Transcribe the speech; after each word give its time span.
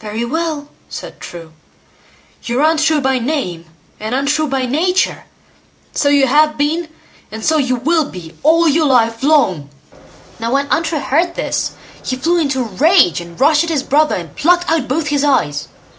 "Very 0.00 0.24
well!" 0.24 0.70
said 0.88 1.20
True, 1.20 1.52
"you're 2.44 2.62
Untrue 2.62 3.02
by 3.02 3.18
name 3.18 3.66
and 4.00 4.14
untrue 4.14 4.46
by 4.48 4.64
nature; 4.64 5.24
so 5.92 6.08
you 6.08 6.26
have 6.26 6.56
been, 6.56 6.88
and 7.30 7.44
so 7.44 7.58
you 7.58 7.76
will 7.76 8.06
be 8.08 8.32
all 8.42 8.66
your 8.66 8.86
life 8.86 9.22
long." 9.22 9.68
Now 10.38 10.50
when 10.54 10.66
Untrue 10.70 10.98
heard 11.00 11.34
this, 11.34 11.72
he 12.02 12.16
flew 12.16 12.38
into 12.38 12.60
a 12.60 12.74
rage, 12.78 13.20
and 13.20 13.38
rushed 13.38 13.64
at 13.64 13.68
his 13.68 13.82
brother, 13.82 14.14
and 14.14 14.34
plucked 14.34 14.70
out 14.72 14.88
both 14.88 15.08
his 15.08 15.24
eyes. 15.24 15.68